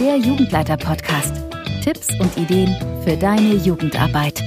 der 0.00 0.18
Jugendleiter-Podcast. 0.18 1.42
Tipps 1.82 2.08
und 2.20 2.36
Ideen 2.36 2.76
für 3.02 3.16
deine 3.16 3.54
Jugendarbeit. 3.54 4.42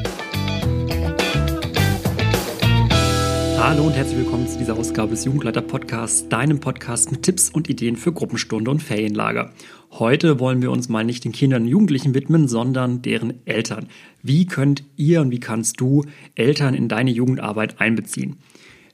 Hallo 3.57 3.87
und 3.87 3.93
herzlich 3.93 4.19
willkommen 4.19 4.47
zu 4.47 4.59
dieser 4.59 4.77
Ausgabe 4.77 5.11
des 5.11 5.25
Jugendleiter-Podcasts, 5.25 6.29
deinem 6.29 6.59
Podcast 6.59 7.11
mit 7.11 7.23
Tipps 7.23 7.49
und 7.49 7.67
Ideen 7.67 7.95
für 7.95 8.13
Gruppenstunde 8.13 8.69
und 8.69 8.83
Ferienlager. 8.83 9.51
Heute 9.91 10.39
wollen 10.39 10.61
wir 10.61 10.69
uns 10.69 10.87
mal 10.87 11.03
nicht 11.03 11.25
den 11.25 11.31
Kindern 11.31 11.63
und 11.63 11.67
Jugendlichen 11.67 12.13
widmen, 12.13 12.47
sondern 12.47 13.01
deren 13.01 13.45
Eltern. 13.47 13.87
Wie 14.21 14.45
könnt 14.45 14.83
ihr 14.97 15.21
und 15.21 15.31
wie 15.31 15.39
kannst 15.39 15.81
du 15.81 16.05
Eltern 16.35 16.75
in 16.75 16.89
deine 16.89 17.09
Jugendarbeit 17.09 17.81
einbeziehen? 17.81 18.37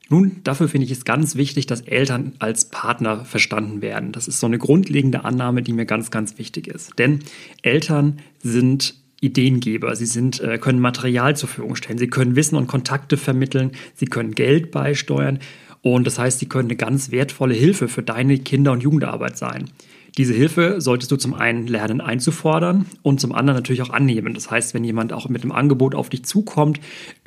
Nun, 0.10 0.42
dafür 0.44 0.68
finde 0.68 0.86
ich 0.86 0.92
es 0.92 1.04
ganz 1.04 1.36
wichtig, 1.36 1.66
dass 1.66 1.82
Eltern 1.82 2.34
als 2.40 2.66
Partner 2.66 3.26
verstanden 3.26 3.82
werden. 3.82 4.12
Das 4.12 4.28
ist 4.28 4.40
so 4.40 4.46
eine 4.46 4.60
grundlegende 4.60 5.26
Annahme, 5.26 5.64
die 5.64 5.74
mir 5.74 5.86
ganz, 5.86 6.12
ganz 6.12 6.38
wichtig 6.38 6.68
ist. 6.68 6.98
Denn 7.00 7.20
Eltern 7.64 8.20
sind 8.42 8.96
Ideengeber. 9.22 9.96
Sie 9.96 10.06
sind, 10.06 10.40
äh, 10.42 10.58
können 10.60 10.80
Material 10.80 11.36
zur 11.36 11.50
Verfügung 11.50 11.76
stellen. 11.76 11.98
Sie 11.98 12.08
können 12.08 12.36
Wissen 12.36 12.56
und 12.56 12.68
Kontakte 12.68 13.18
vermitteln. 13.18 13.72
Sie 13.96 14.06
können 14.06 14.36
Geld 14.36 14.72
beisteuern. 14.72 15.40
Und 15.82 16.06
das 16.06 16.20
heißt, 16.20 16.40
sie 16.40 16.48
können 16.48 16.68
eine 16.68 16.76
ganz 16.76 17.12
wertvolle 17.12 17.54
Hilfe 17.54 17.88
für 17.88 18.04
deine 18.04 18.38
Kinder- 18.38 18.72
und 18.72 18.84
Jugendarbeit 18.84 19.38
sein. 19.38 19.70
Diese 20.18 20.34
Hilfe 20.34 20.80
solltest 20.80 21.12
du 21.12 21.18
zum 21.18 21.34
einen 21.34 21.68
lernen 21.68 22.00
einzufordern 22.00 22.86
und 23.02 23.20
zum 23.20 23.34
anderen 23.34 23.58
natürlich 23.58 23.82
auch 23.82 23.90
annehmen. 23.90 24.34
Das 24.34 24.50
heißt, 24.50 24.74
wenn 24.74 24.86
jemand 24.86 25.12
auch 25.12 25.28
mit 25.28 25.42
einem 25.42 25.52
Angebot 25.52 25.94
auf 25.94 26.10
dich 26.10 26.24
zukommt, 26.24 26.80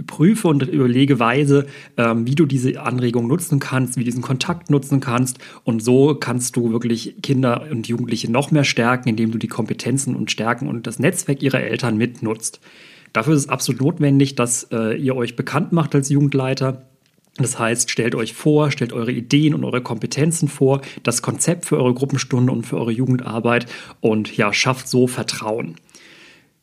prüfe 0.07 0.49
und 0.49 0.63
überlege 0.63 1.19
weise, 1.19 1.67
ähm, 1.99 2.27
wie 2.27 2.35
du 2.35 2.47
diese 2.47 2.81
Anregung 2.81 3.27
nutzen 3.27 3.59
kannst, 3.59 3.99
wie 3.99 4.05
diesen 4.05 4.23
Kontakt 4.23 4.71
nutzen 4.71 5.01
kannst. 5.01 5.39
Und 5.65 5.83
so 5.83 6.15
kannst 6.15 6.57
du 6.57 6.73
wirklich 6.73 7.17
Kinder 7.23 7.67
und 7.71 7.89
Jugendliche 7.89 8.33
noch 8.33 8.51
mehr 8.53 8.65
stärken, 8.65 9.11
indem 9.11 9.33
du 9.33 9.39
die 9.39 9.49
Kompetenzen 9.49 10.17
und 10.17 10.31
Stärken 10.31 10.67
und 10.67 10.87
das 10.87 10.99
Netzwerk 10.99 11.43
ihrer 11.43 11.61
Eltern 11.61 11.99
mitnutzt. 11.99 12.61
Dafür 13.13 13.35
ist 13.35 13.41
es 13.41 13.49
absolut 13.51 13.83
notwendig, 13.83 14.35
dass 14.35 14.65
äh, 14.73 14.97
ihr 14.97 15.15
euch 15.15 15.37
bekannt 15.37 15.73
macht 15.73 15.95
als 15.95 16.09
Jugendleiter 16.09 16.87
das 17.43 17.59
heißt, 17.59 17.91
stellt 17.91 18.15
euch 18.15 18.35
vor, 18.35 18.71
stellt 18.71 18.93
eure 18.93 19.13
Ideen 19.13 19.55
und 19.55 19.65
eure 19.65 19.81
Kompetenzen 19.81 20.49
vor, 20.49 20.81
das 21.03 21.23
Konzept 21.23 21.65
für 21.67 21.77
eure 21.77 21.95
Gruppenstunde 21.95 22.53
und 22.53 22.67
für 22.67 22.79
eure 22.79 22.93
Jugendarbeit 22.93 23.67
und 24.01 24.37
ja, 24.37 24.53
schafft 24.53 24.89
so 24.89 25.07
Vertrauen. 25.07 25.77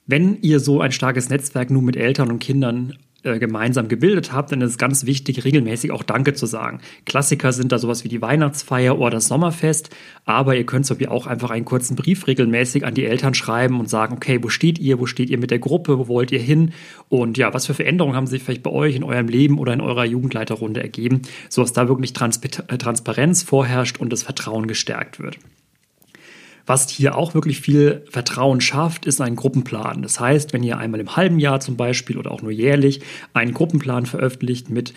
Wenn 0.06 0.42
ihr 0.42 0.60
so 0.60 0.82
ein 0.82 0.92
starkes 0.92 1.30
Netzwerk 1.30 1.72
nun 1.72 1.86
mit 1.86 1.96
Eltern 1.96 2.30
und 2.30 2.40
Kindern 2.40 2.98
äh, 3.26 3.40
gemeinsam 3.40 3.88
gebildet 3.88 4.32
habt, 4.32 4.52
dann 4.52 4.62
ist 4.62 4.72
es 4.72 4.78
ganz 4.78 5.06
wichtig, 5.06 5.44
regelmäßig 5.44 5.92
auch 5.92 6.04
Danke 6.04 6.34
zu 6.34 6.46
sagen. 6.46 6.80
Klassiker 7.06 7.52
sind 7.52 7.72
da 7.72 7.80
sowas 7.80 8.04
wie 8.04 8.08
die 8.08 8.22
Weihnachtsfeier 8.22 9.00
oder 9.00 9.12
das 9.12 9.28
Sommerfest, 9.28 9.90
aber 10.26 10.56
ihr 10.56 10.66
könnt 10.66 10.86
zum 10.86 10.98
Beispiel 10.98 11.12
auch 11.12 11.26
einfach 11.26 11.50
einen 11.50 11.66
kurzen 11.66 11.96
Brief 11.96 12.28
regelmäßig 12.28 12.86
an 12.86 12.94
die 12.94 13.06
Eltern 13.06 13.34
schreiben 13.34 13.80
und 13.80 13.90
sagen, 13.90 14.16
okay, 14.16 14.40
wo 14.44 14.50
steht 14.50 14.78
ihr, 14.78 15.00
wo 15.00 15.08
steht 15.08 15.30
ihr 15.32 15.40
mit 15.40 15.50
der 15.50 15.60
Gruppe, 15.60 15.98
wo 15.98 16.08
wollt 16.08 16.32
ihr 16.32 16.40
hin 16.40 16.72
und 17.10 17.38
ja, 17.38 17.54
was 17.54 17.66
für 17.66 17.74
Veränderungen 17.74 18.16
haben 18.16 18.28
sich 18.28 18.44
vielleicht 18.44 18.64
bei 18.64 18.72
euch 18.72 18.96
in 18.96 19.04
eurem 19.04 19.28
Leben 19.28 19.58
oder 19.58 19.74
in 19.74 19.82
eurer 19.82 20.06
Jugendleiterrunde 20.06 20.82
ergeben, 20.82 21.24
sodass 21.50 21.74
da 21.74 21.88
wirklich 21.88 22.14
Trans 22.14 22.40
Transparenz 22.40 23.42
vorherrscht 23.42 24.00
und 24.00 24.14
das 24.14 24.24
Vertrauen 24.24 24.68
gestärkt 24.68 25.20
wird. 25.20 25.40
Was 26.66 26.90
hier 26.90 27.16
auch 27.16 27.34
wirklich 27.36 27.62
viel 27.62 28.04
Vertrauen 28.10 28.60
schafft, 28.60 29.06
ist 29.06 29.22
ein 29.22 29.36
Gruppenplan. 29.36 30.02
Das 30.02 30.20
heißt, 30.20 30.52
wenn 30.54 30.64
ihr 30.64 30.78
einmal 30.78 31.00
im 31.00 31.16
halben 31.16 31.40
Jahr 31.40 31.60
zum 31.60 31.78
Beispiel 31.78 32.18
oder 32.18 32.32
auch 32.32 32.42
nur 32.42 32.52
jährlich 32.52 33.02
einen 33.34 33.54
Gruppenplan 33.54 34.06
veröffentlicht 34.08 34.70
mit 34.70 34.94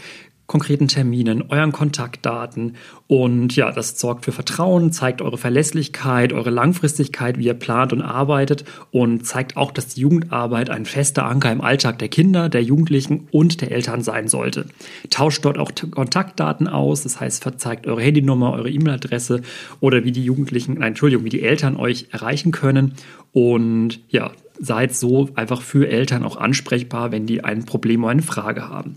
konkreten 0.49 0.89
Terminen, 0.89 1.45
euren 1.51 1.73
Kontaktdaten. 1.73 2.77
Und 3.07 3.55
ja, 3.55 3.71
das 3.71 4.01
sorgt 4.01 4.25
für 4.25 4.33
Vertrauen, 4.33 4.93
zeigt 4.93 5.21
eure 5.21 5.37
Verlässlichkeit, 5.37 6.33
eure 6.33 6.49
Langfristigkeit, 6.49 7.39
wie 7.39 7.45
ihr 7.45 7.55
plant 7.55 7.93
und 7.93 8.01
arbeitet 8.01 8.65
und 8.91 9.27
zeigt 9.27 9.59
auch, 9.59 9.71
dass 9.71 9.89
die 9.89 10.01
Jugendarbeit 10.01 10.71
ein 10.71 10.87
fester 10.87 11.27
Anker 11.27 11.53
im 11.53 11.61
Alltag 11.61 11.99
der 11.99 12.09
Kinder, 12.09 12.49
der 12.49 12.63
Jugendlichen 12.63 13.29
und 13.31 13.61
der 13.61 13.71
Eltern 13.71 14.03
sein 14.03 14.27
sollte. 14.27 14.65
Tauscht 15.11 15.45
dort 15.45 15.59
auch 15.59 15.71
Kontaktdaten 15.91 16.67
aus, 16.67 17.03
das 17.03 17.21
heißt, 17.21 17.47
zeigt 17.59 17.87
eure 17.87 18.01
Handynummer, 18.01 18.53
eure 18.55 18.71
E-Mail-Adresse 18.71 19.43
oder 19.81 20.05
wie 20.05 20.13
die 20.13 20.25
Jugendlichen, 20.25 20.75
nein, 20.75 20.89
Entschuldigung, 20.89 21.27
wie 21.27 21.31
die 21.31 21.43
Eltern 21.43 21.77
euch 21.77 22.07
erreichen 22.11 22.53
können. 22.53 22.95
Und 23.33 24.01
ja, 24.09 24.33
seid 24.59 24.95
so 24.95 25.29
einfach 25.35 25.61
für 25.61 25.89
Eltern 25.89 26.25
auch 26.25 26.39
ansprechbar, 26.39 27.13
wenn 27.13 27.27
die 27.27 27.45
ein 27.45 27.67
Problem 27.67 28.05
oder 28.05 28.13
eine 28.13 28.23
Frage 28.23 28.67
haben. 28.67 28.95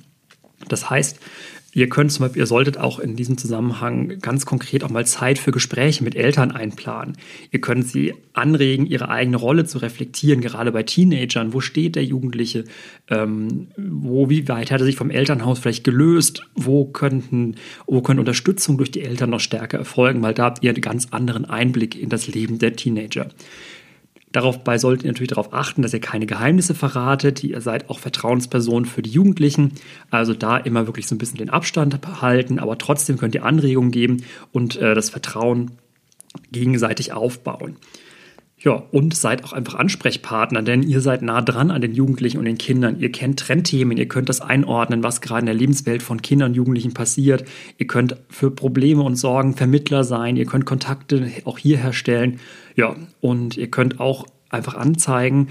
Das 0.72 0.90
heißt, 0.90 1.20
ihr 1.74 1.90
könnt 1.90 2.12
zum 2.12 2.26
Beispiel, 2.26 2.42
ihr 2.42 2.48
solltet 2.48 2.78
auch 2.78 3.00
in 3.00 3.16
diesem 3.16 3.38
Zusammenhang 3.38 4.20
ganz 4.20 4.46
konkret 4.46 4.84
auch 4.84 4.90
mal 4.90 5.06
Zeit 5.06 5.40
für 5.40 5.52
Gespräche 5.52 6.04
mit 6.04 6.16
Eltern 6.16 6.52
einplanen. 6.52 7.18
Ihr 7.52 7.62
könnt 7.62 7.88
sie 7.88 8.14
anregen, 8.34 8.86
ihre 8.86 9.10
eigene 9.10 9.38
Rolle 9.38 9.66
zu 9.66 9.78
reflektieren, 9.78 10.42
gerade 10.42 10.72
bei 10.72 10.84
Teenagern. 10.84 11.54
Wo 11.54 11.62
steht 11.62 11.96
der 11.96 12.04
Jugendliche? 12.04 12.66
Ähm, 13.10 13.68
wo, 13.78 14.30
wie 14.30 14.48
weit 14.48 14.72
hat 14.72 14.82
er 14.82 14.86
sich 14.86 14.96
vom 14.96 15.12
Elternhaus 15.12 15.60
vielleicht 15.60 15.84
gelöst? 15.84 16.44
Wo 16.56 16.86
könnten, 16.86 17.56
wo 17.86 18.02
können 18.02 18.20
Unterstützung 18.20 18.78
durch 18.78 18.92
die 18.92 19.04
Eltern 19.04 19.30
noch 19.30 19.40
stärker 19.40 19.78
erfolgen? 19.78 20.22
Weil 20.22 20.34
da 20.34 20.46
habt 20.46 20.64
ihr 20.64 20.72
einen 20.72 20.82
ganz 20.82 21.08
anderen 21.12 21.46
Einblick 21.46 22.00
in 22.00 22.10
das 22.10 22.28
Leben 22.28 22.60
der 22.60 22.76
Teenager. 22.76 23.30
Dabei 24.32 24.78
solltet 24.78 25.04
ihr 25.04 25.12
natürlich 25.12 25.30
darauf 25.30 25.54
achten, 25.54 25.82
dass 25.82 25.94
ihr 25.94 26.00
keine 26.00 26.26
Geheimnisse 26.26 26.74
verratet. 26.74 27.44
Ihr 27.44 27.60
seid 27.62 27.90
auch 27.90 28.00
Vertrauenspersonen 28.00 28.86
für 28.86 29.02
die 29.02 29.10
Jugendlichen. 29.10 29.74
Also 30.10 30.34
da 30.34 30.58
immer 30.58 30.88
wirklich 30.88 31.08
so 31.08 31.16
ein 31.16 31.18
bisschen 31.18 31.38
den 31.38 31.50
Abstand 31.50 32.00
behalten, 32.00 32.60
aber 32.60 32.78
trotzdem 32.78 33.18
könnt 33.18 33.36
ihr 33.36 33.46
Anregungen 33.46 33.92
geben 33.92 34.24
und 34.52 34.78
äh, 34.78 34.96
das 34.96 35.10
Vertrauen 35.10 35.72
gegenseitig 36.52 37.12
aufbauen. 37.12 37.76
Ja, 38.64 38.84
und 38.92 39.16
seid 39.16 39.44
auch 39.44 39.54
einfach 39.54 39.74
Ansprechpartner, 39.74 40.62
denn 40.62 40.84
ihr 40.84 41.02
seid 41.02 41.24
nah 41.24 41.42
dran 41.42 41.72
an 41.72 41.82
den 41.82 41.96
Jugendlichen 41.96 42.38
und 42.38 42.46
den 42.46 42.60
Kindern. 42.60 43.00
Ihr 43.00 43.12
kennt 43.12 43.40
Trendthemen, 43.40 43.98
ihr 43.98 44.08
könnt 44.08 44.30
das 44.30 44.40
einordnen, 44.40 45.02
was 45.02 45.20
gerade 45.22 45.40
in 45.40 45.46
der 45.48 45.56
Lebenswelt 45.56 46.04
von 46.04 46.22
Kindern 46.22 46.52
und 46.52 46.56
Jugendlichen 46.56 46.94
passiert. 46.94 47.44
Ihr 47.80 47.88
könnt 47.88 48.18
für 48.30 48.52
Probleme 48.52 49.02
und 49.02 49.16
Sorgen 49.16 49.56
Vermittler 49.56 50.04
sein, 50.04 50.38
ihr 50.38 50.46
könnt 50.46 50.66
Kontakte 50.66 51.32
auch 51.46 51.58
hier 51.58 51.78
herstellen. 51.78 52.40
Ja, 52.76 52.96
und 53.20 53.58
ihr 53.58 53.72
könnt 53.72 54.00
auch 54.00 54.28
einfach 54.52 54.76
anzeigen, 54.76 55.48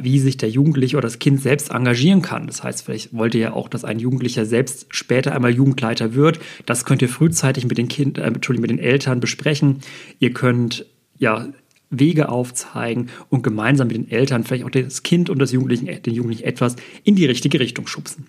wie 0.00 0.18
sich 0.18 0.36
der 0.36 0.48
Jugendliche 0.48 0.96
oder 0.96 1.06
das 1.06 1.20
Kind 1.20 1.40
selbst 1.40 1.70
engagieren 1.70 2.22
kann. 2.22 2.48
Das 2.48 2.64
heißt, 2.64 2.84
vielleicht 2.84 3.12
wollt 3.12 3.34
ihr 3.36 3.40
ja 3.40 3.52
auch, 3.52 3.68
dass 3.68 3.84
ein 3.84 4.00
Jugendlicher 4.00 4.44
selbst 4.44 4.86
später 4.90 5.34
einmal 5.34 5.52
Jugendleiter 5.52 6.14
wird. 6.14 6.40
Das 6.66 6.84
könnt 6.84 7.02
ihr 7.02 7.08
frühzeitig 7.08 7.68
mit 7.68 7.78
den 7.78 7.86
Kind, 7.86 8.18
äh, 8.18 8.22
Entschuldigung, 8.22 8.62
mit 8.62 8.70
den 8.70 8.84
Eltern 8.84 9.20
besprechen. 9.20 9.80
Ihr 10.18 10.32
könnt 10.32 10.86
ja 11.18 11.46
Wege 11.90 12.28
aufzeigen 12.28 13.08
und 13.28 13.42
gemeinsam 13.42 13.88
mit 13.88 13.96
den 13.96 14.10
Eltern 14.10 14.44
vielleicht 14.44 14.64
auch 14.64 14.70
das 14.70 15.02
Kind 15.02 15.28
und 15.28 15.38
das 15.38 15.52
Jugendlichen, 15.52 15.86
den 16.02 16.14
Jugendlichen 16.14 16.44
etwas 16.44 16.76
in 17.04 17.16
die 17.16 17.26
richtige 17.26 17.60
Richtung 17.60 17.86
schubsen. 17.86 18.26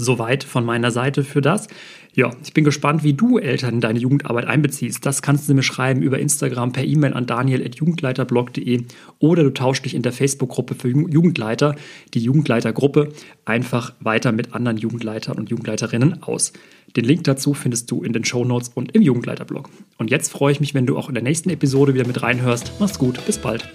Soweit 0.00 0.44
von 0.44 0.64
meiner 0.64 0.90
Seite 0.90 1.24
für 1.24 1.42
das. 1.42 1.68
Ja, 2.14 2.30
ich 2.42 2.54
bin 2.54 2.64
gespannt, 2.64 3.04
wie 3.04 3.12
du 3.12 3.38
Eltern 3.38 3.74
in 3.74 3.80
deine 3.82 3.98
Jugendarbeit 3.98 4.46
einbeziehst. 4.46 5.04
Das 5.04 5.20
kannst 5.20 5.46
du 5.46 5.54
mir 5.54 5.62
schreiben 5.62 6.00
über 6.00 6.18
Instagram 6.18 6.72
per 6.72 6.84
E-Mail 6.84 7.12
an 7.12 7.26
daniel.jugendleiterblog.de 7.26 8.84
oder 9.18 9.42
du 9.42 9.50
tauschst 9.50 9.84
dich 9.84 9.94
in 9.94 10.00
der 10.00 10.12
Facebook-Gruppe 10.12 10.74
für 10.74 10.88
Jugendleiter, 10.88 11.76
die 12.14 12.20
Jugendleitergruppe, 12.20 13.10
einfach 13.44 13.92
weiter 14.00 14.32
mit 14.32 14.54
anderen 14.54 14.78
Jugendleitern 14.78 15.36
und 15.36 15.50
Jugendleiterinnen 15.50 16.22
aus. 16.22 16.54
Den 16.96 17.04
Link 17.04 17.24
dazu 17.24 17.52
findest 17.52 17.90
du 17.90 18.02
in 18.02 18.14
den 18.14 18.24
Show 18.24 18.44
Notes 18.44 18.70
und 18.74 18.94
im 18.94 19.02
Jugendleiterblog. 19.02 19.68
Und 19.98 20.10
jetzt 20.10 20.32
freue 20.32 20.52
ich 20.52 20.60
mich, 20.60 20.72
wenn 20.72 20.86
du 20.86 20.96
auch 20.96 21.08
in 21.08 21.14
der 21.14 21.22
nächsten 21.22 21.50
Episode 21.50 21.92
wieder 21.92 22.06
mit 22.06 22.22
reinhörst. 22.22 22.72
Mach's 22.80 22.98
gut, 22.98 23.24
bis 23.26 23.36
bald. 23.36 23.68